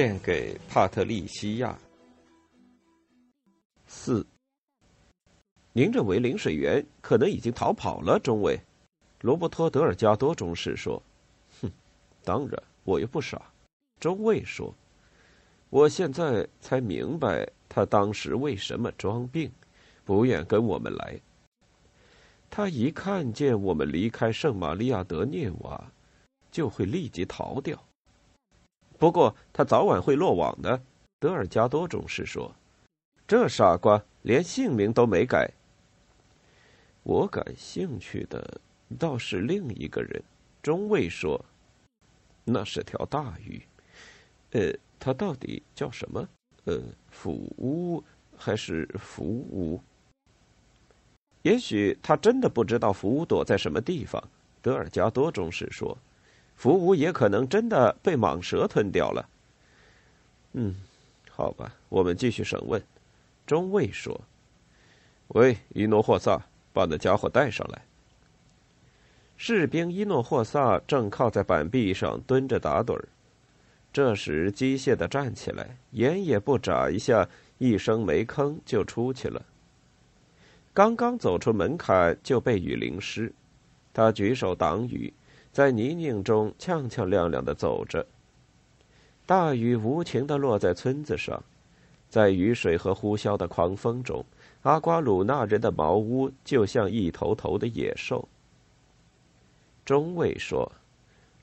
[0.00, 1.78] 献给帕特利西亚。
[3.86, 4.26] 四，
[5.74, 8.58] 您认为领水员可能已经逃跑了，中尉。
[9.20, 11.02] 罗伯托·德尔加多中士说
[11.60, 11.70] ：“哼，
[12.24, 13.42] 当然，我又不傻。”
[14.00, 14.74] 中尉说
[15.68, 19.52] ：“我现在才明白他当时为什么装病，
[20.06, 21.20] 不愿跟我们来。
[22.48, 25.92] 他一看见我们离开圣玛利亚德涅瓦，
[26.50, 27.78] 就会立即逃掉。”
[29.00, 30.78] 不过他早晚会落网的，
[31.18, 32.54] 德尔加多中士说
[33.26, 35.50] ：“这傻瓜连姓名都没改。”
[37.02, 38.60] 我感兴趣的
[38.98, 40.22] 倒是另一个人，
[40.62, 41.42] 中尉说
[42.44, 43.62] ：“那是条大鱼。”
[44.52, 46.28] 呃，他到底叫什么？
[46.66, 48.04] 呃，福乌
[48.36, 49.80] 还是福乌？
[51.40, 54.22] 也许他真的不知道福乌躲在什么地方。
[54.60, 55.96] 德尔加多中士说。
[56.60, 59.26] 福无也可能真的被蟒蛇吞掉了。
[60.52, 60.76] 嗯，
[61.30, 62.82] 好吧，我们继续审问。
[63.46, 64.20] 中尉说
[65.28, 66.38] ：“喂，伊诺霍萨，
[66.74, 67.80] 把那家伙带上来。”
[69.38, 73.08] 士兵伊诺霍萨正靠在板壁上蹲着打盹儿，
[73.90, 79.42] 这时机械的站起来，眼也不眨一下，一声没吭就出去了。
[80.74, 83.32] 刚刚走出门槛就被雨淋湿，
[83.94, 85.10] 他举手挡雨。
[85.52, 88.06] 在泥泞中踉踉跄跄的走着。
[89.26, 91.42] 大雨无情的落在村子上，
[92.08, 94.24] 在雨水和呼啸的狂风中，
[94.62, 98.28] 阿瓜鲁纳人的茅屋就像一头头的野兽。
[99.84, 100.70] 中尉说：“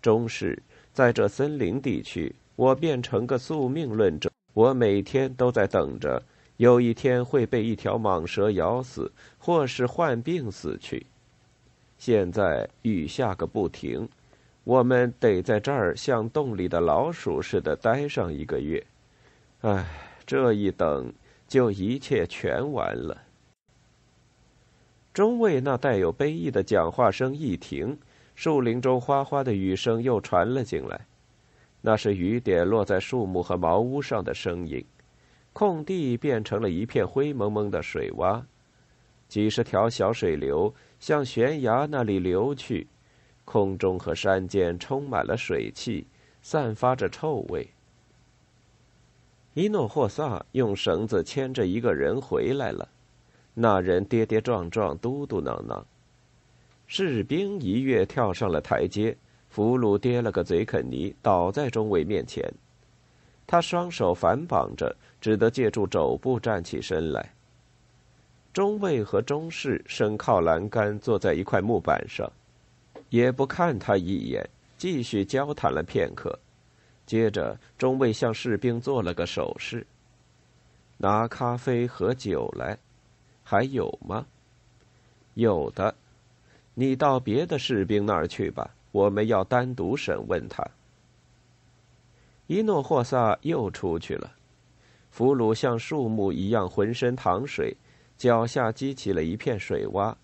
[0.01, 0.61] 中士，
[0.93, 4.31] 在这森林地区，我变成个宿命论者。
[4.53, 6.21] 我每天都在等着，
[6.57, 11.05] 有一天会被一条蟒蛇咬死，或是患病死去。”
[11.97, 14.07] 现在雨下个不停，
[14.63, 18.85] 我们得在这儿像洞里的老鼠似的待上一个月。
[19.61, 19.85] 唉，
[20.25, 21.11] 这一等
[21.47, 23.17] 就一切全完了。
[25.13, 27.97] 中尉那带有悲意的讲话声一停，
[28.35, 31.07] 树林中哗哗的雨声又传了进来，
[31.81, 34.85] 那是雨点落在树木和茅屋上的声音。
[35.53, 38.43] 空地变成了一片灰蒙蒙的水洼。
[39.27, 42.87] 几十条小水流向悬崖那里流去，
[43.45, 46.05] 空中和山间充满了水汽，
[46.41, 47.67] 散发着臭味。
[49.53, 52.87] 伊诺霍萨用绳子牵着一个人回来了，
[53.53, 55.83] 那人跌跌撞撞，嘟嘟囔囔。
[56.85, 59.17] 士兵一跃跳上了台阶，
[59.49, 62.53] 俘虏跌了个嘴啃泥，倒在中尉面前。
[63.45, 67.33] 他双手反绑着，只得借助肘部站起身来。
[68.57, 72.27] 中尉和中士身靠栏杆，坐在一块木板上，
[73.09, 76.39] 也不看他一眼，继续交谈了片刻。
[77.05, 79.85] 接着，中尉向士兵做了个手势
[80.97, 82.75] ：“拿咖啡和酒来，
[83.43, 84.25] 还有吗
[85.35, 85.93] ？”“有的。
[86.73, 90.67] ”“你到别的士兵那儿去吧，我们要单独审问他。”
[92.47, 94.31] 伊诺霍萨又出去了。
[95.11, 97.77] 俘虏像树木一样，浑身淌水。
[98.17, 100.15] 脚下激起了一片水洼，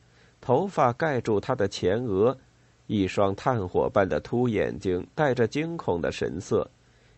[0.42, 2.36] 头发盖住他的前额，
[2.88, 6.70] 一双炭火般的凸眼睛带着惊恐的神色，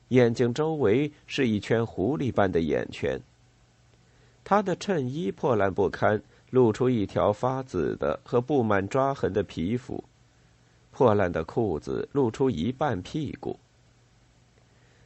[0.10, 3.20] 眼睛周围是一圈狐狸般的眼圈。
[4.44, 10.04] 他的衬衣破烂不堪，露出一条发紫的和布满抓痕的皮肤，
[10.92, 13.58] 破烂的裤子露出一半屁股。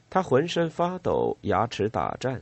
[0.10, 2.42] 他浑身发抖，牙齿打颤。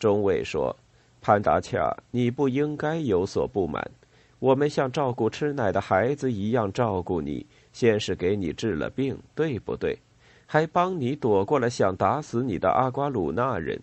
[0.00, 0.76] 中尉说。
[1.20, 3.90] 潘达恰，你不应该有所不满。
[4.38, 9.98] 我们像照顾吃奶的孩子一样照顾你，先是给你治了病，对不对？
[10.46, 13.78] 还帮你躲过了想打死你的阿瓜鲁纳人。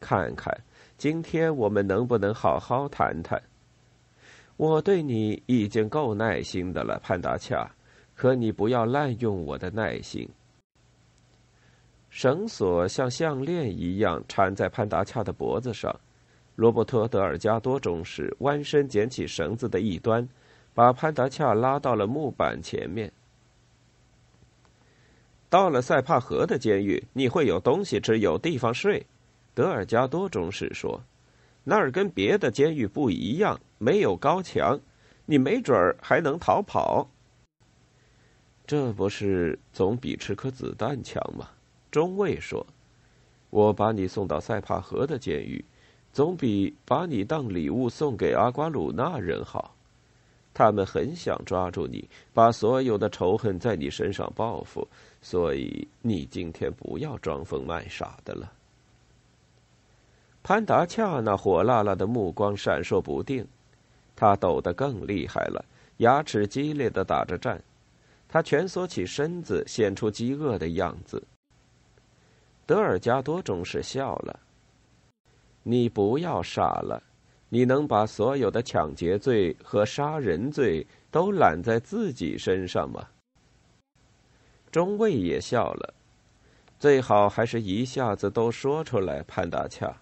[0.00, 0.52] 看看，
[0.98, 3.40] 今天我们能不能好好谈谈？
[4.56, 7.70] 我对你已经够耐心的了，潘达恰，
[8.14, 10.28] 可你不要滥用我的耐心。
[12.10, 15.94] 绳索像项链一样缠在潘达恰的脖子上。
[16.56, 20.28] 罗伯特·德尔加多中士弯身捡起绳子的一端，
[20.72, 23.12] 把潘达恰拉到了木板前面。
[25.48, 29.06] 到了塞帕河的监狱，你会有东西吃，有地方睡。
[29.54, 31.00] 德尔加多中士说
[31.62, 34.80] ：“那儿跟别的监狱不一样，没有高墙，
[35.26, 37.08] 你没准儿还能逃跑。”
[38.66, 41.50] 这不是总比吃颗子弹强吗？
[41.90, 42.66] 中尉说
[43.50, 45.64] ：“我把你送到塞帕河的监狱，
[46.14, 49.74] 总比把你当礼物送给阿瓜鲁纳人好。
[50.54, 54.86] 他们很想抓住你，把所有的仇恨在你身上报复。
[55.20, 58.52] 所以你今天不要装疯卖傻的了。”
[60.44, 63.44] 潘达恰那火辣辣的目光闪烁不定，
[64.14, 65.64] 他抖得更厉害了，
[65.96, 67.60] 牙齿激烈的打着战。
[68.28, 71.20] 他蜷缩起身子，显出饥饿的样子。
[72.66, 74.38] 德尔加多终是笑了
[75.64, 77.02] ：“你不要傻了，
[77.48, 83.08] 你能把所有的抢劫罪和杀人罪都揽在自己身上吗？”
[84.70, 85.94] 中尉也笑了
[86.78, 89.96] ：“最好还是一下子都说出来，潘达恰。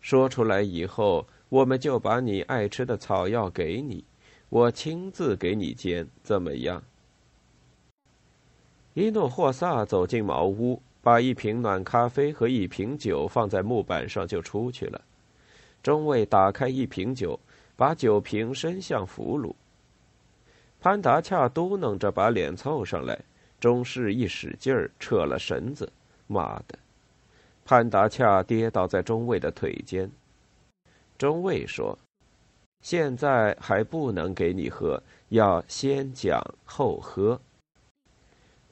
[0.00, 4.04] 说出来以后，我们就把你爱吃的草药给你，
[4.48, 6.82] 我亲自给你煎，怎么样？”
[8.94, 14.98] 伊诺霍萨走进茅屋，把一瓶暖咖啡和一瓶酒放在木板上，就出去了。
[15.82, 17.38] 中尉打开一瓶酒，
[17.76, 19.54] 把酒瓶伸向俘虏。
[20.80, 23.18] 潘达恰嘟囔着把脸凑上来，
[23.60, 25.92] 中士一使劲儿扯了绳子，
[26.26, 26.78] 妈的！
[27.66, 30.10] 潘达恰跌倒在中尉的腿间。
[31.18, 31.98] 中尉说
[32.80, 37.38] ：“现在还不能给你喝，要先讲后喝。”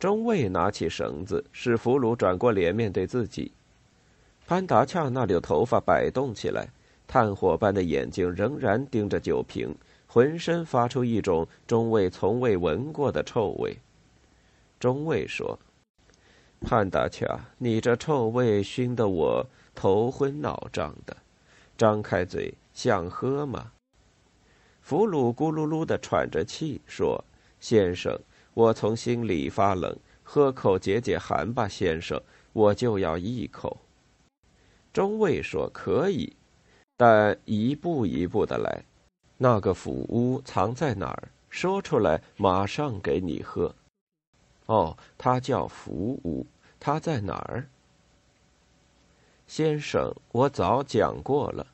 [0.02, 3.52] 中尉拿起绳子，使俘虏转过脸面对自己。
[4.48, 6.68] 潘达恰那绺头发摆动起来，
[7.06, 9.72] 炭火般的眼睛仍然盯着酒瓶，
[10.08, 13.78] 浑身发出一种中尉从未闻过的臭味。
[14.80, 15.56] 中尉说
[16.60, 21.16] ：“潘达恰，你这臭味熏得我头昏脑胀的，
[21.78, 23.70] 张开嘴想喝吗？”
[24.82, 27.24] 俘虏咕噜噜的喘着气说
[27.60, 28.18] ：“先生。”
[28.54, 32.20] 我从心里发冷，喝口解解寒吧，先生。
[32.52, 33.78] 我就要一口。
[34.92, 36.36] 中尉说：“可以，
[36.98, 38.84] 但一步一步的来。
[39.38, 41.28] 那个府屋藏在哪儿？
[41.48, 43.74] 说出来，马上给你喝。”
[44.66, 46.46] 哦，他叫福屋，
[46.78, 47.66] 他在哪儿？
[49.46, 51.66] 先生，我早讲过了。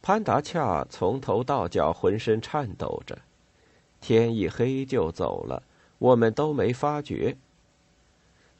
[0.00, 3.18] 潘达恰从头到脚浑身颤抖着，
[4.00, 5.60] 天一黑就走了。
[5.98, 7.36] 我们都没发觉，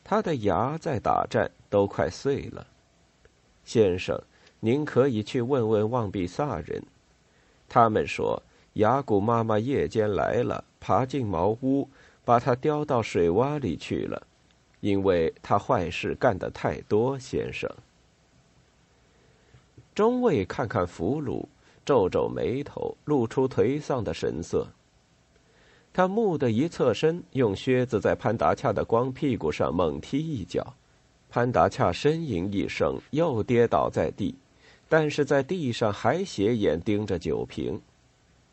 [0.03, 2.67] 他的牙在打颤，都快碎了。
[3.65, 4.21] 先生，
[4.61, 6.83] 您可以去问问旺比萨人，
[7.69, 8.43] 他们说
[8.75, 11.88] 雅古妈妈夜间来了，爬进茅屋，
[12.25, 14.27] 把他叼到水洼里去了，
[14.81, 17.19] 因为他坏事干得太多。
[17.19, 17.71] 先生，
[19.94, 21.47] 中尉看看俘虏，
[21.85, 24.69] 皱皱眉头，露出颓丧的神色。
[25.96, 30.75] 他蓦地一侧身，用靴子在潘达恰的光屁股上猛踢一脚，
[31.31, 34.34] 潘达恰呻吟一声，又跌倒在地，
[34.90, 37.80] 但是在地上还斜眼盯着酒瓶。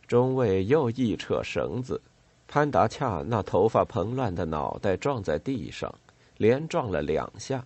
[0.07, 1.99] 中尉又一扯绳子，
[2.47, 5.93] 潘达恰那头发蓬乱的脑袋撞在地上，
[6.37, 7.61] 连撞了两下。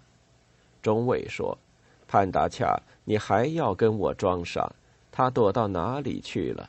[0.82, 1.56] 中尉说
[2.10, 4.74] ：“潘达恰，你还要跟我装傻？
[5.12, 6.68] 他躲到哪里去了？”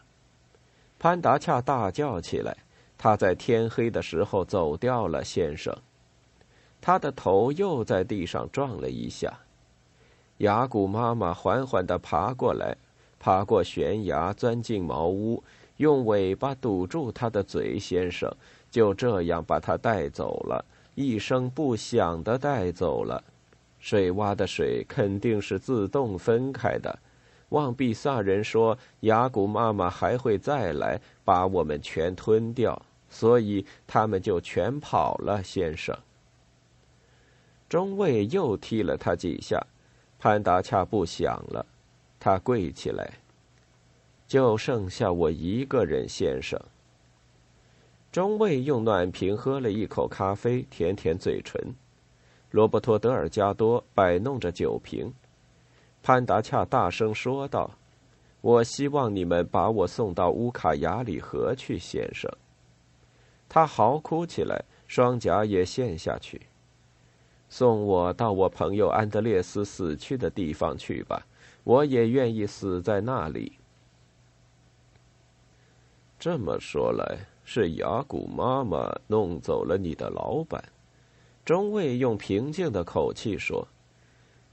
[1.00, 2.54] 潘达恰大叫起来。
[2.98, 5.74] 他在天黑的时候走掉了，先生。
[6.80, 9.32] 他的头又在地上撞了一下。
[10.38, 12.76] 雅古妈妈缓缓地爬过来，
[13.18, 15.42] 爬过悬崖，钻进茅屋，
[15.78, 18.30] 用尾巴堵住他的嘴，先生。
[18.70, 20.64] 就这样把他带走了，
[20.94, 23.22] 一声不响地带走了。
[23.80, 26.98] 水洼的水肯定是自动分开的。
[27.48, 32.80] 望比萨人说，雅古妈妈还会再来，把我们全吞掉。
[33.10, 35.96] 所以他们就全跑了，先生。
[37.68, 39.66] 中尉又踢了他几下，
[40.18, 41.66] 潘达恰不响了，
[42.18, 43.12] 他跪起来。
[44.26, 46.60] 就剩下我一个人，先生。
[48.10, 51.74] 中尉用暖瓶喝了一口咖啡，舔舔嘴唇。
[52.50, 55.12] 罗伯托·德尔加多摆弄着酒瓶。
[56.02, 57.70] 潘达恰大声说道
[58.40, 62.30] ：“我希望你们把我送到乌卡雅里河去，先生。”
[63.48, 66.42] 他嚎哭起来，双颊也陷下去。
[67.48, 71.26] 送我到我朋友安德烈斯死去的地方去吧，
[71.64, 73.52] 我也愿意死在那里。
[76.18, 80.62] 这么说来，是雅古妈妈弄走了你的老板。
[81.44, 83.66] 中尉用平静的口气说：“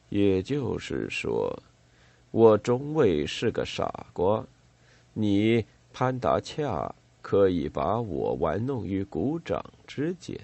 [0.08, 1.62] 也就是说，
[2.32, 4.46] 我中尉是个傻瓜，
[5.12, 6.96] 你潘达恰
[7.27, 10.39] 可以把我玩弄于股掌之间。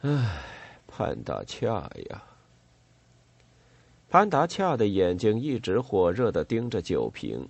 [0.00, 0.42] 唉，
[0.88, 2.20] 潘达恰呀！
[4.10, 7.48] 潘达恰的眼睛一直火热的盯着酒瓶，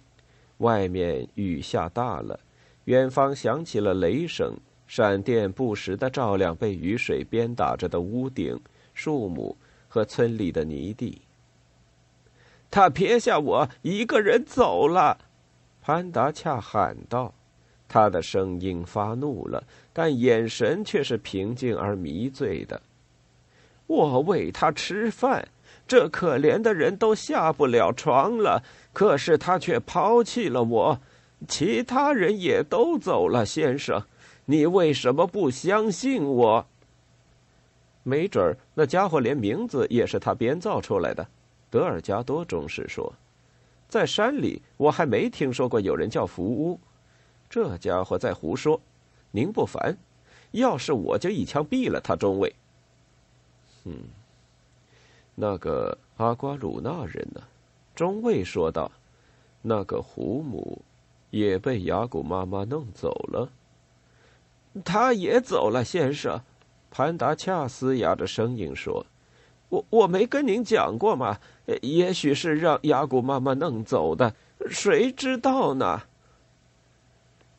[0.58, 2.38] 外面雨下大了，
[2.84, 4.54] 远方响起了雷声，
[4.86, 8.60] 闪电不时的照亮被雨水鞭打着的屋顶、
[8.92, 9.56] 树木。
[9.88, 11.22] 和村里的泥地。
[12.68, 15.16] 他撇下我一个人走了，
[15.80, 17.32] 潘达恰喊道。
[17.94, 22.82] 他的声音发怒了，但眼神却是平静而迷醉的。
[23.86, 25.46] 我喂他吃饭，
[25.86, 28.60] 这可怜的人都下不了床了，
[28.92, 30.98] 可是他却抛弃了我。
[31.46, 34.02] 其他人也都走了，先生，
[34.46, 36.66] 你为什么不相信我？
[38.02, 41.24] 没准儿那家伙连名字也是他编造出来的，
[41.70, 43.14] 德尔加多中士说
[43.88, 46.80] ：“在山里，我还没听说过有人叫福乌。
[47.54, 48.80] 这家伙在胡说。
[49.30, 49.96] 您不烦？
[50.50, 52.52] 要是我就一枪毙了他，中尉。”
[53.86, 53.96] 嗯，
[55.36, 57.40] 那个阿瓜鲁纳人呢？
[57.94, 58.90] 中尉说道
[59.62, 60.82] ：“那个胡母
[61.30, 63.48] 也被雅古妈妈弄走了。
[64.84, 66.40] 他也走了，先生。”
[66.90, 69.06] 潘达恰嘶哑着声音说
[69.70, 71.38] ：“我我没跟您讲过吗？
[71.82, 74.34] 也许是让雅古妈妈弄走的，
[74.68, 76.02] 谁知道呢？”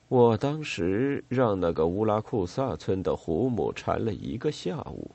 [0.07, 5.09] 我当时让那个乌拉库萨村的胡母缠了一个下午，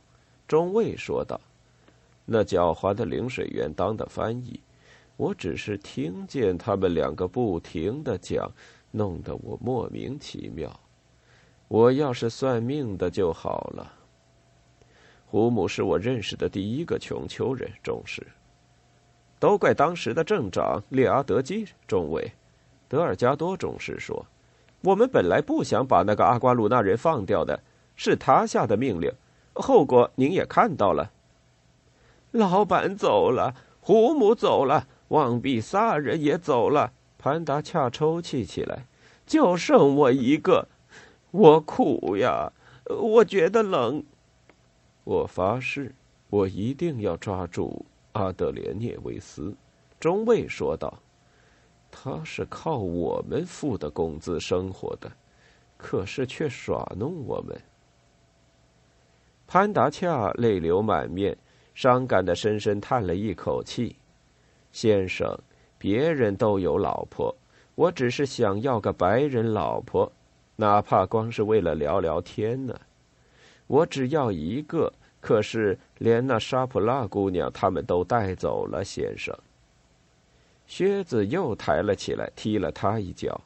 [0.49, 1.40] 中尉说道
[2.26, 4.61] ：“那狡猾的领水员当的翻译，
[5.16, 8.50] 我只是听见他们两个不停的讲，
[8.90, 10.68] 弄得我莫名其妙。
[11.68, 13.94] 我要是算命的就好了。”
[15.26, 18.26] 胡母是我认识的第一个穷丘人，中士。
[19.38, 22.32] 都怪当时的镇长列阿德基中尉，
[22.88, 24.26] 德尔加多中士说
[24.82, 27.62] ：“我们本来不想把那个阿瓜鲁纳人放掉的，
[27.96, 29.12] 是他下的命令，
[29.52, 31.10] 后果您也看到了。
[32.30, 38.87] 老板走了，胡母走了，旺比萨人也走了。”潘达恰抽泣起来
[39.26, 40.68] ：“就剩我一个，
[41.32, 42.50] 我苦呀，
[42.88, 44.02] 我觉得冷。”
[45.04, 45.94] 我发誓，
[46.30, 49.54] 我一定要抓住阿德连涅维斯。”
[50.00, 50.99] 中尉说道
[51.90, 55.11] ，“他是靠我们付的工资生活的，
[55.76, 57.61] 可是却耍弄我们。”
[59.47, 61.37] 潘达恰泪流满面，
[61.75, 63.97] 伤感的深深叹了一口气
[64.70, 65.37] ：“先生，
[65.76, 67.35] 别人都有老婆，
[67.75, 70.11] 我只是想要个白人老婆，
[70.56, 72.78] 哪怕光是为了聊聊天呢。”
[73.66, 79.37] 我只要一个，可是连那沙普拉姑娘他们都带走了，先生。
[80.71, 83.41] 靴子又抬了起来，踢了他一脚。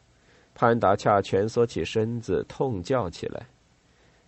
[0.54, 3.46] 潘达恰蜷缩起身子，痛叫起来。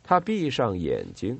[0.03, 1.38] 他闭上眼睛，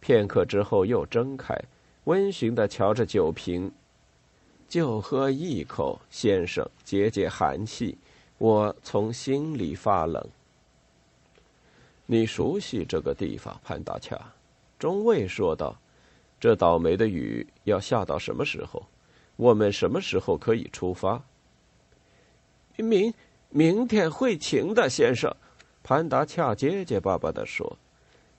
[0.00, 1.56] 片刻之后又睁开，
[2.04, 3.70] 温驯的瞧着酒瓶，
[4.68, 7.96] 就喝一口，先生，解解寒气。
[8.38, 10.20] 我从心里发冷。
[12.06, 14.18] 你熟悉这个地方，潘达恰，
[14.80, 15.76] 中尉说道
[16.40, 18.84] ：“这倒霉的雨要下到什么时候？
[19.42, 21.22] 我们什么时候可以出发？”
[22.78, 23.12] 明
[23.50, 25.34] 明天会晴的，先生。”
[25.84, 27.76] 潘达恰结结巴巴的说：“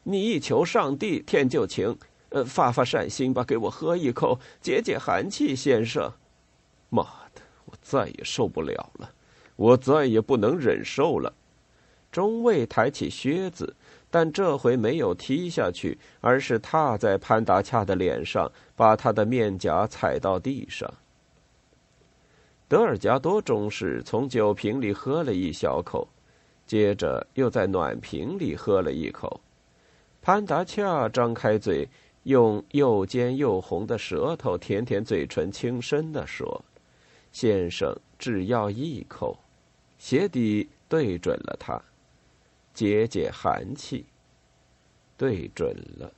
[0.04, 1.98] 你一求上帝，天就晴。
[2.30, 6.12] 呃，发发善心吧，给我喝一口，解解寒气，先生。”
[6.90, 7.04] 妈
[7.36, 9.12] 的，我再也受不了了，
[9.56, 11.34] 我再也不能忍受了。
[12.12, 13.76] 中尉抬起靴子，
[14.14, 20.88] 但这回没有踢下去，而是踏在潘达恰的脸上，把他的面颊踩到地上。
[22.68, 26.08] 德尔加多中士从酒瓶里喝了一小口，
[26.68, 29.42] 接着又在暖瓶里喝了一口。
[30.22, 31.90] 潘达恰张开嘴，
[32.22, 36.64] 用又尖又红的舌头舔舔嘴唇，轻声地说
[37.34, 39.36] ：“先生，只要一口。”
[39.98, 41.82] 鞋底对准了他。
[42.74, 44.06] 解解寒气，
[45.16, 46.12] 对准了。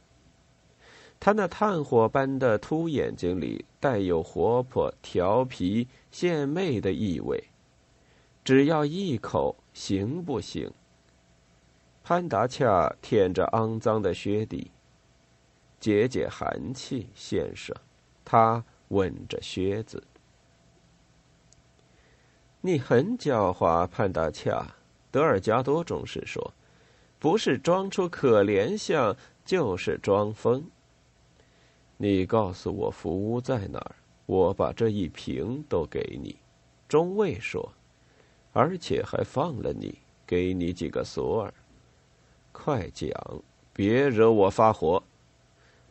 [1.20, 7.44] 他那炭火般的凸眼睛里带有活泼、调皮、献媚的意味。
[8.44, 10.72] 只要一口，行不行？
[12.04, 14.70] 潘达恰舔着肮脏的靴底，
[15.80, 17.76] 解解寒气，先生。
[18.24, 20.04] 他吻着靴子。
[22.62, 24.76] 你很狡猾，潘达恰。
[25.16, 26.54] 德尔加多中士说
[27.20, 30.62] ：“不是装出可怜相，就是装疯。
[31.96, 33.96] 你告诉我福屋在哪儿，
[34.26, 36.36] 我把这一瓶都给你。”
[36.90, 37.72] 中尉说
[38.52, 41.54] ：“而且还放了你，给你几个索尔。
[42.52, 43.10] 快讲，
[43.72, 45.02] 别惹我发火。”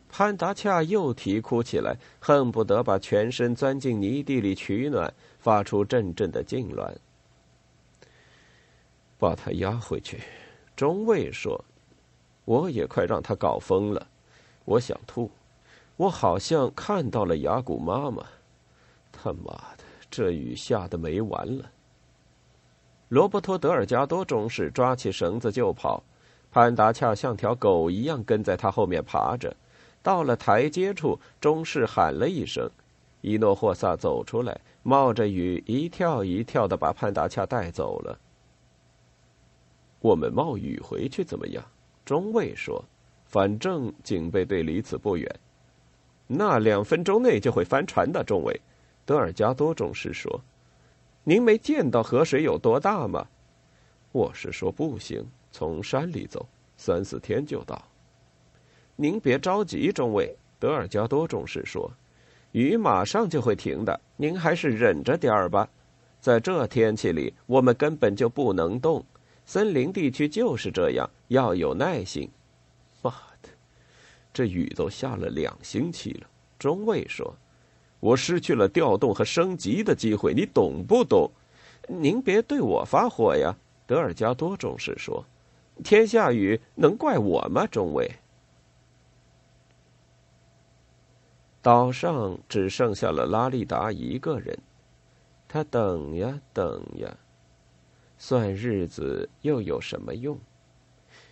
[0.07, 6.93] 潘达恰又啼哭起来，恨不得把全身钻进泥地里取暖，发出阵阵的痉挛。
[9.17, 10.19] 把他押回去，
[10.75, 11.63] 中尉说
[12.45, 14.07] ：“我也快让他搞疯了。
[14.65, 15.31] 我想吐，
[15.95, 18.25] 我好像看到了雅古妈妈。
[19.11, 21.71] 他妈的，这雨下的没完了。”
[23.09, 26.03] 罗伯托·德尔加多中士抓起绳子就跑，
[26.51, 29.55] 潘达恰像条狗一样跟在他后面爬着。
[30.01, 32.69] 到了台阶处，中士喊了一声，
[33.21, 38.19] 伊诺霍萨走出来，冒着雨一跳一跳的把潘达恰带走了。
[40.05, 41.65] 我们冒雨回去怎么样？
[42.05, 42.85] 中尉说
[43.25, 45.27] ：“反正警备队离此不远，
[46.27, 48.61] 那两分钟内就会翻船的。”中尉
[49.03, 50.39] 德尔加多中士说
[51.25, 53.25] ：“您没见到河水有多大吗？”
[54.13, 56.47] 我是说不行，从山里走，
[56.77, 57.81] 三四天就到。
[58.95, 61.91] 您别着急，中尉德尔加多中士说
[62.53, 65.67] ：“雨马上就会停的，您还是忍着点儿吧。
[66.21, 69.03] 在这天气里，我们根本就不能动。
[69.45, 72.29] 森林地区就是这样，要有耐心。”
[73.01, 73.11] 妈
[73.41, 73.49] 的，
[74.33, 76.27] 这雨都下了两星期了。
[76.57, 77.35] 中尉说
[77.99, 81.29] ：“我失去了调动和升级的机会，你懂不懂？”
[81.87, 85.23] 您别对我发火呀，德尔加多中士说
[85.83, 88.11] ：“天下雨能怪我吗，中尉？”
[91.61, 94.57] 岛上只剩下了拉利达一个人，
[95.47, 97.15] 他等呀等呀，
[98.17, 100.39] 算日子又有什么用？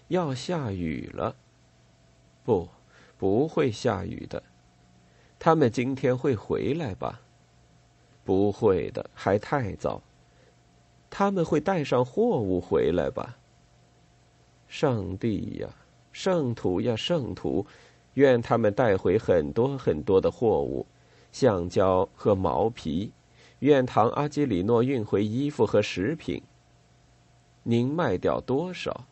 [0.09, 1.35] 要下雨了，
[2.43, 2.67] 不，
[3.17, 4.43] 不会下雨的。
[5.39, 7.21] 他们今天会回来吧？
[8.23, 10.01] 不会的，还太早。
[11.09, 13.37] 他们会带上货物回来吧？
[14.67, 15.69] 上帝呀，
[16.11, 17.65] 圣徒呀，圣徒！
[18.15, 20.85] 愿他们带回很多很多的货物，
[21.31, 23.11] 橡胶和毛皮。
[23.59, 26.41] 愿唐阿基里诺运回衣服和食品。
[27.63, 29.05] 您卖掉多少？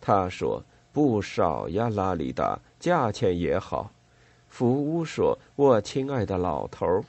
[0.00, 3.90] 他说不少呀，拉里达，价钱也好。
[4.48, 7.04] 福屋说：“我亲爱的老头儿，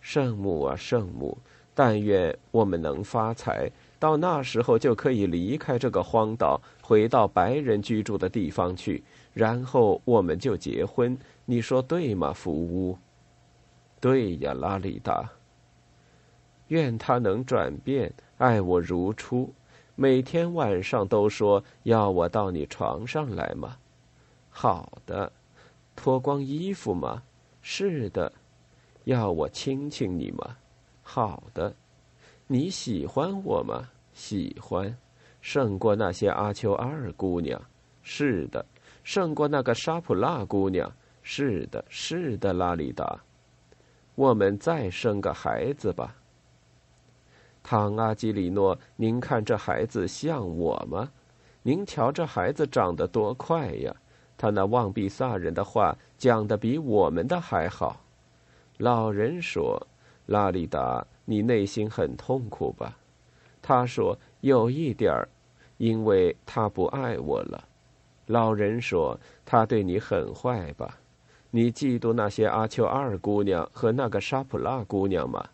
[0.00, 1.38] 圣母啊，圣母，
[1.74, 12.98] 但愿我们能发财，到那时候就可以离开这个荒岛，回到白人居住的地方去。”然后我们就结婚，你说对吗，福屋？
[13.98, 15.30] 对呀，拉里达。
[16.68, 19.50] 愿他能转变，爱我如初，
[20.02, 23.76] 每天晚上都说要我到你床上来吗？
[24.50, 25.32] 好的，
[25.94, 27.22] 脱光衣服吗？
[27.60, 28.32] 是的，
[29.04, 30.56] 要我亲亲你吗？
[31.04, 31.72] 好的，
[32.48, 33.88] 你喜欢我吗？
[34.12, 34.92] 喜欢，
[35.40, 37.62] 胜过那些阿丘二姑娘。
[38.02, 38.66] 是的。
[39.04, 43.20] 胜过那个沙普拉姑娘，是的，是的，拉里达。
[44.16, 46.16] 我们再生个孩子吧。
[47.62, 51.10] 唐阿基里诺，您看这孩子像我吗？
[51.62, 53.94] 您瞧这孩子长得多快呀！
[54.36, 58.00] 他那望比萨人的话讲的比我们的还好。
[58.78, 59.80] 老人说
[60.26, 62.98] ：“拉里达，你内心很痛苦吧？”
[63.62, 65.28] 他说：“有一点儿，
[65.76, 67.62] 因为他不爱我了。”
[68.26, 70.98] 老人说：“他对你很坏吧？
[71.50, 75.46] 你嫉妒那些阿丘二姑娘和那个沙普拉姑娘吗？”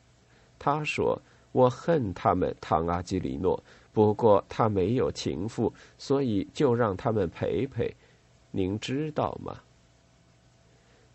[0.58, 1.20] 他说
[1.52, 3.62] ：“我恨他们，唐阿基里诺。
[3.92, 7.94] 不过他没有情妇，所以就让他们陪陪。
[8.50, 9.56] 您知道吗？”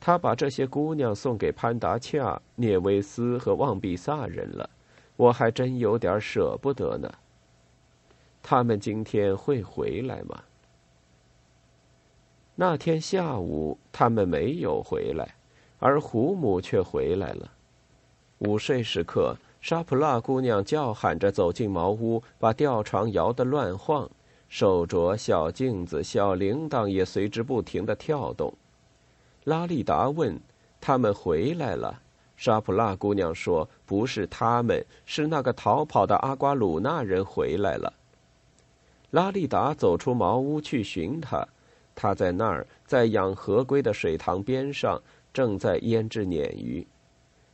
[0.02, 4.70] 他把这些姑娘送给潘达恰、涅维斯和旺比萨人了，
[5.16, 7.10] 我还真有点舍不得呢。
[8.42, 10.44] 他们今天会回来吗？
[12.56, 15.36] 那天下午，他们没有回来，
[15.80, 17.50] 而胡母却回来了。
[18.40, 24.12] 午睡时刻，沙普拉姑娘叫喊着走进茅屋，把吊床摇得乱晃，
[24.50, 28.54] 手镯、小镜子、小铃铛也随之不停的跳动。
[29.46, 30.38] 拉利达问
[30.82, 32.02] ：“他们回来了？”
[32.36, 37.94] 沙普拉姑娘说：“不是他们，是那个逃跑的阿瓜鲁纳人回来了。”
[39.12, 41.48] 拉利达走出茅屋去寻他。
[41.96, 46.86] 他在那儿，在养河龟的水塘边上，正在腌制鲶鱼。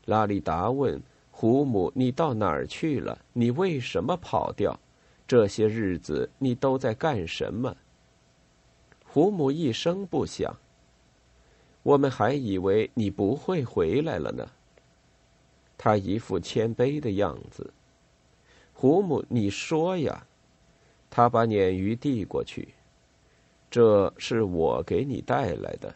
[0.06, 1.00] 拉利达问
[1.42, 3.18] 胡母：“你到哪儿去了？
[3.32, 4.78] 你为什么跑掉？
[5.26, 7.74] 这些日子你都在干什么？”
[9.08, 10.54] 胡母一声不响。
[11.82, 14.46] 我们还以为你不会回来了呢。
[15.78, 17.74] 他一副谦卑的样子。
[18.74, 20.28] 胡母，你说呀。
[21.10, 22.68] 他把鲶鱼递过去，
[23.72, 25.96] 这是我给你带来的。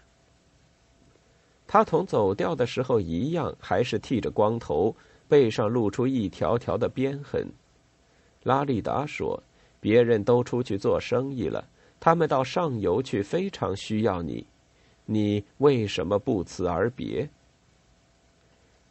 [1.68, 4.96] 他同走掉的时候一样，还是剃着光头，
[5.34, 7.52] 背上露出一条条的鞭痕。
[8.44, 9.42] 拉利达说
[9.82, 11.68] ：“别人都出去做生意了，
[12.00, 14.46] 他们到上游去，非常需要你。
[15.06, 17.28] 你为什么不辞而别？”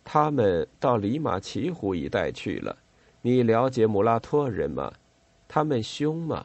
[0.03, 2.77] 他们到里马奇湖一带去了。
[3.21, 4.93] 你了解姆拉托人吗？
[5.47, 6.45] 他们凶吗？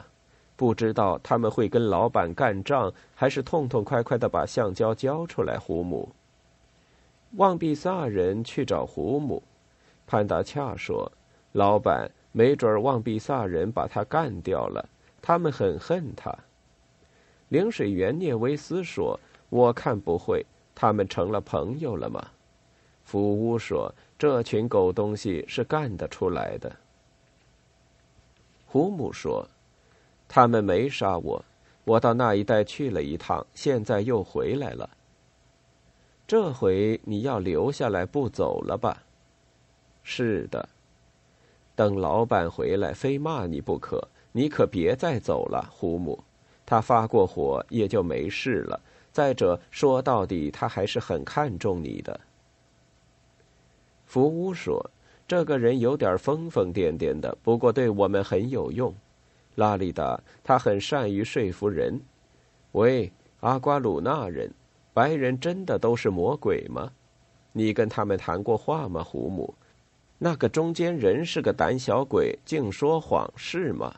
[0.54, 5.58] 不知道他们会跟老板干仗，还是痛痛快快的把橡胶交出来？
[5.58, 6.08] 胡姆。
[7.32, 9.42] 望比萨人去找胡姆。
[10.08, 11.12] 潘达恰说
[11.52, 14.88] ：“老板，没准旺比萨人把他干掉了。
[15.20, 16.34] 他们很恨他。”
[17.50, 22.26] 领水员涅维斯说：“我看不会，他们成了朋友了吗？”
[23.04, 26.74] 福乌说：“这群狗东西是干得出来的。”
[28.64, 29.46] 胡姆说
[30.26, 31.44] ：“他们没杀我，
[31.84, 34.88] 我到那一带去了一趟，现在又回来了。
[36.26, 39.02] 这回你要留下来不走了吧
[40.10, 40.66] ？”“是的。
[41.76, 44.08] ”“等老板回来，非骂你不可。
[44.32, 46.18] 你可别再走了，胡姆。
[46.64, 48.80] 他发过火，也就没事了。
[49.12, 52.18] 再者说到底，他还是很看重你的。”
[54.06, 54.90] 福乌说
[55.28, 58.94] ：“这个人有点疯疯癫癫的，不过对我们很有用。
[59.56, 62.00] 拉里达，他很善于说服人。
[62.72, 64.50] 喂，阿瓜鲁纳人，
[64.94, 66.90] 白人真的都是魔鬼吗？
[67.52, 69.54] 你跟他们谈过话吗，胡姆？
[70.18, 73.94] 那个中间人是个胆小鬼，净说谎，是吗？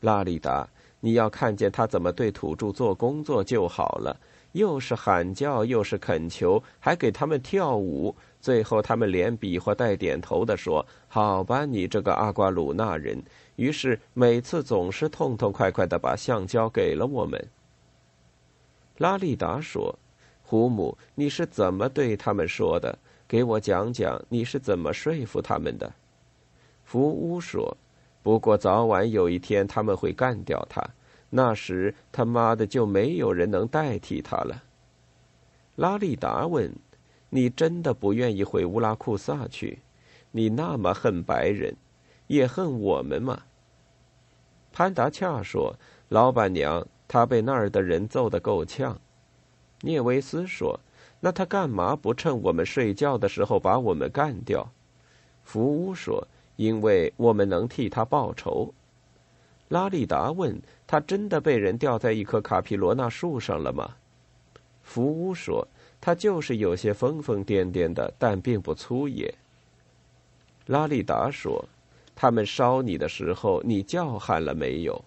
[0.00, 0.68] 拉里达，
[1.00, 4.16] 你要看见他怎么对土著做工作就好了。”
[4.52, 8.12] 又是喊叫，又是恳求，还给他们跳舞。
[8.40, 13.22] 最后，他们连比划带点头的说：“好吧，你这个阿瓜鲁纳人。”
[13.54, 17.40] 于是每次总是痛痛快快的把橡胶给了我们。
[18.96, 19.96] 拉利达说
[20.42, 22.98] ：“胡姆，你是怎么对他们说的？
[23.30, 25.92] 给我讲讲，你是怎么说服他们的？”
[26.82, 27.76] 福乌说
[28.24, 30.84] ：“不过早晚有一天他们会干掉他。”
[31.30, 34.64] 那时他妈的就没有人能代替他了。
[35.76, 36.74] 拉利达问
[37.30, 39.78] ：“你真的不愿意回乌拉库萨去？
[40.32, 41.72] 你那么恨白人，
[42.26, 43.40] 也恨我们吗？”
[44.74, 45.72] 潘达恰说
[46.10, 49.00] ：“老板娘，他被那儿的人揍得够呛。”
[49.82, 50.80] 涅维斯说
[51.20, 54.70] ：“那他干嘛不趁我们睡觉的时候把我们干掉？”
[55.44, 58.72] 福乌说：“因为我们能替他报仇。”
[59.68, 63.94] 拉利达问他：“真的被人吊在一棵卡皮罗纳树上了吗？”
[64.82, 65.66] 福乌说
[66.00, 69.32] ：“他就是有些疯疯癫癫的，但并不粗野。”
[70.66, 71.64] 拉利达说
[72.16, 75.04] ：“他们烧你的时候，你叫喊了没有？”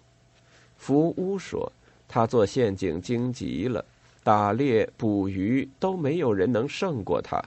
[0.76, 1.70] 福乌说
[2.08, 3.84] ：“他做陷阱精极了，
[4.24, 7.40] 打猎、捕鱼都没有人能胜过他。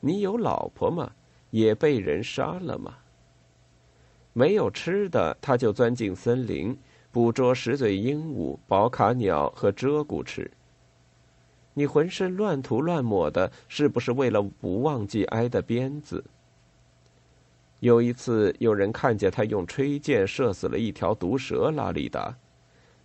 [0.00, 1.12] 你有老婆吗？
[1.50, 2.96] 也被人杀了吗？”
[4.32, 6.74] 没有吃的，他就钻进森林，
[7.10, 10.50] 捕捉石嘴鹦鹉、宝卡鸟和鹧鸪吃。
[11.74, 16.24] 你浑身乱涂乱抹的，是不是为了不忘记挨的鞭子？
[17.80, 21.70] 有一次，有人看见他用吹箭射死了一条毒蛇。
[21.70, 22.34] 拉里达，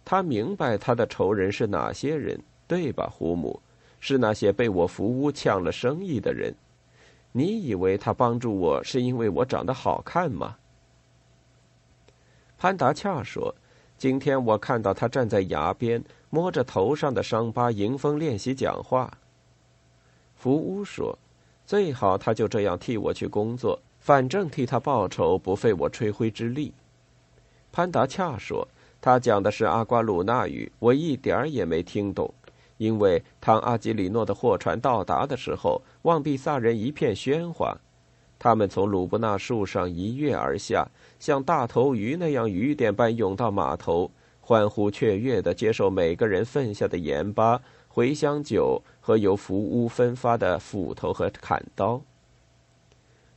[0.06, 3.62] 他明白他的仇人是哪些人，对吧，胡姆？
[4.00, 6.54] 是那些被我福屋抢了生意的人。
[7.32, 10.56] 你以为他帮助我是因为我长得好看吗？
[12.58, 13.54] 潘达恰说
[13.98, 19.16] ：“今天我看到他站在崖边，摸着头上的伤疤，迎风练习讲话。”
[20.36, 21.18] 福屋说
[21.66, 26.74] ：“最好他就这样替我去工作，反正替他报仇不费我吹灰之力。”
[27.72, 28.68] 潘达恰说
[29.02, 32.34] ：“他讲的是阿瓜鲁纳语，我一点儿也没听懂。
[32.78, 37.78] 因为当阿基里诺的货船到达的时候，望比萨人一片喧哗。”
[38.40, 40.88] 他们从鲁布纳树上一跃而下，
[41.20, 44.12] 像大头鱼那样雨点般涌到码头，
[44.42, 47.60] 欢呼雀跃地接受每个人分下的盐巴、
[47.92, 52.00] 茴香酒和由福屋分发的斧头和砍刀。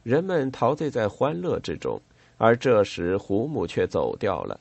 [0.03, 1.99] 人们陶醉在欢乐之中，
[2.37, 4.61] 而这时胡姆却走掉了。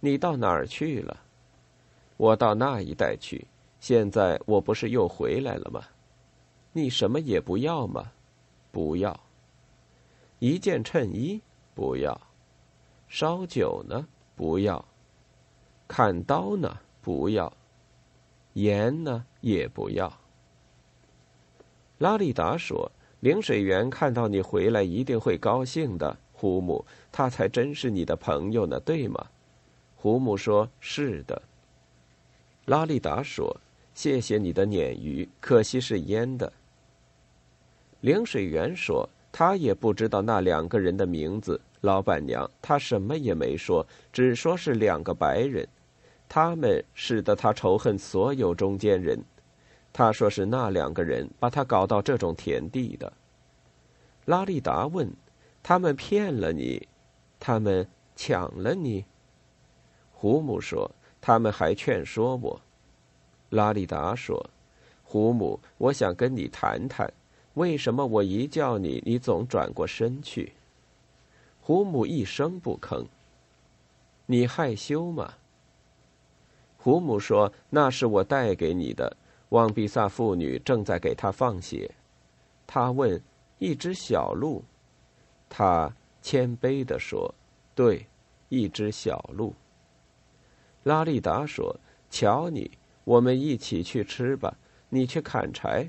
[0.00, 1.16] 你到哪儿去了？
[2.18, 3.46] 我到那一带去。
[3.80, 5.84] 现在我不是又回来了吗？
[6.72, 8.12] 你什么也不要吗？
[8.70, 9.18] 不要。
[10.38, 11.40] 一件衬衣
[11.74, 12.20] 不要，
[13.08, 14.84] 烧酒呢不要，
[15.88, 17.52] 砍刀呢不要，
[18.52, 20.12] 盐呢也不要。
[21.98, 29.26] 拉利达说：“灵水员看到你回来一定会高兴的，胡母，他才真是你的朋友呢，对吗？”
[29.96, 31.42] 胡母说：“是的。”
[32.66, 33.60] 拉利达说
[33.98, 36.52] ：“谢谢你的鲶鱼，可惜是腌的。”
[38.00, 45.68] 灵水员说：“他也不知道那两个人的名字，老板娘，他什么也没说，只说是两个白人，
[46.28, 49.20] 他们使得他仇恨所有中间人。
[49.92, 53.12] 他说是那两个人把他搞到这种田地的。”
[54.26, 55.12] 拉利达问
[55.60, 56.86] ：“他们骗了你？
[57.40, 57.84] 他们
[58.14, 59.04] 抢了你？”
[60.14, 60.88] 胡母说
[61.20, 62.60] ：“他们还劝说我。”
[63.50, 64.48] 拉利达说
[65.02, 67.12] ：“胡母，我想跟你谈谈。”
[67.54, 70.52] 为什么我一叫你，你总转过身去？
[71.60, 73.04] 胡母一声不吭。
[74.26, 75.34] 你害羞吗？
[76.76, 79.16] 胡母说：“那是我带给你的。”
[79.50, 81.90] 旺比萨妇女正在给他放血。
[82.66, 83.20] 他问
[83.58, 84.62] ：“一只小鹿？”
[85.48, 87.34] 他谦卑地说
[87.74, 88.06] ：“对，
[88.50, 89.54] 一只小鹿。”
[90.84, 91.74] 拉利达说
[92.08, 92.70] ：“瞧你，
[93.08, 94.54] 我们一起去吃吧。
[94.90, 95.88] 你去砍柴。”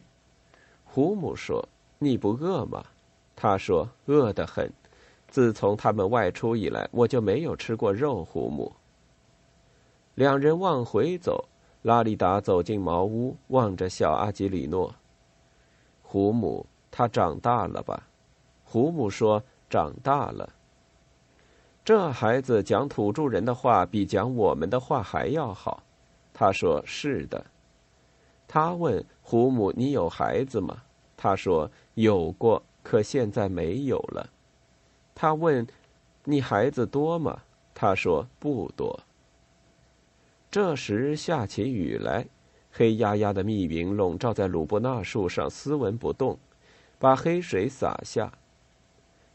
[0.86, 1.68] 胡母说
[2.00, 2.82] ：“你不饿吗？”
[3.36, 4.72] 他说：“饿得很。
[5.28, 8.72] 自从他们外出以来，我就没有吃过肉。”胡母。
[10.16, 11.44] 两人往回走，
[11.82, 14.96] 拉里达走进茅屋，望着小阿基里诺。
[16.02, 18.08] 胡母，他长大了吧？
[18.64, 20.50] 胡母说：“长大了。”
[21.84, 25.84] 这孩子讲土著人的话，比讲我们的话还要好。
[26.40, 27.46] 他说：“是的。”
[28.48, 30.84] 他问胡母：“你有孩子吗？”
[31.18, 34.30] 他说：“有过，可现在没有了。”
[35.14, 35.68] 他问
[36.24, 37.42] ：“你孩子多吗？”
[37.76, 39.02] 他说：“不多。”
[40.50, 42.26] 这时下起雨来，
[42.72, 46.40] 黑压压的密云笼罩在鲁布纳树上，斯文不动，
[46.98, 48.32] 把黑水洒下。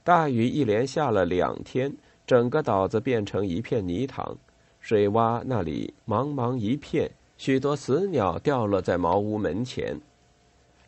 [0.03, 1.95] 大雨一连下了两天，
[2.27, 4.39] 整个岛子变成一片泥塘，
[4.85, 7.11] 水洼那里茫茫一片。
[7.39, 9.99] 许多死鸟掉落在茅屋门前。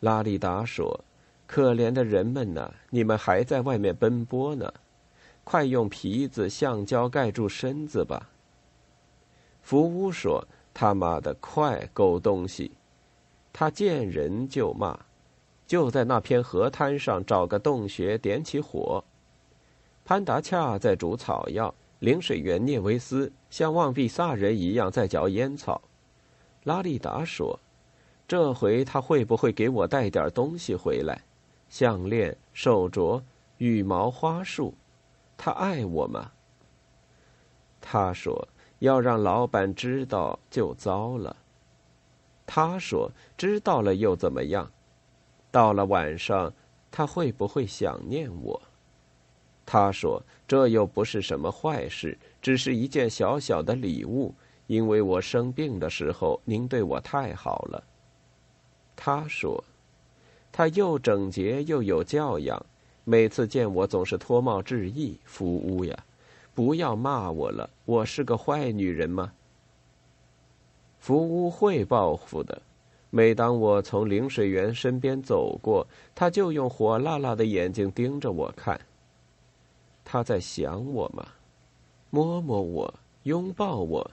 [0.01, 1.03] 拉里达说
[1.47, 4.71] ：“可怜的人们呐，你们还在外面奔波呢，
[5.43, 8.29] 快用皮子、橡胶盖住身子吧。”
[9.63, 12.71] 福乌说：“他妈的，快，狗东西！”
[13.51, 14.95] 他见人就骂，
[15.65, 19.03] 就在那片河滩上找个洞穴点起火。
[20.05, 25.81] 潘达恰在煮草药，领水员涅维斯像旺比萨人一样在嚼烟草。
[26.63, 27.59] 拉利达说
[28.27, 31.23] ：“这回他会不会给我带点东西回来？
[31.69, 33.21] 项链、手镯、
[33.57, 34.73] 羽毛花束？
[35.37, 36.31] 他爱我吗？”
[37.81, 38.47] 他说
[38.79, 41.35] ：“要让老板知道就糟了。”
[42.45, 44.71] 他说：“知道了又怎么样？
[45.49, 46.53] 到了晚上，
[46.91, 48.61] 他会不会想念我？”
[49.69, 54.33] 他说：“这又不是什么坏事，只是一件小小的礼物。”
[54.67, 57.83] 因为我生病的时候，您对我太好了。
[58.95, 59.63] 他说
[60.51, 62.65] ：“他又整洁又有教养，
[63.03, 65.97] 每次见我总是脱帽致意。”福屋呀，
[66.53, 69.31] 不要骂我了，我是个坏女人吗？
[70.99, 72.61] 福屋会报复的。
[73.09, 78.79] 每当我从领水员身边走过，他就用火辣辣的眼睛盯着我看。
[80.09, 81.27] 他在想我吗？
[82.11, 82.93] 摸摸我，
[83.23, 84.09] 拥抱我。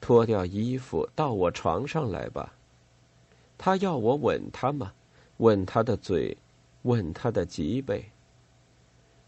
[0.00, 2.54] 脱掉衣服，到我床上来吧。
[3.58, 4.90] 他要我吻他吗？
[5.36, 6.34] 吻他的嘴，
[6.84, 8.02] 吻他的脊背。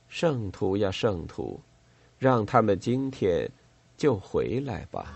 [0.08, 1.60] 圣徒呀，圣徒，
[2.18, 3.46] 让他们今天
[3.98, 5.14] 就回来吧。